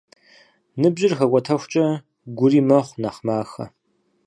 [0.79, 1.85] Ныбжьыр хэкӏуэтэхукӏэ,
[2.37, 3.65] гури мэхъу нэхъ махэ.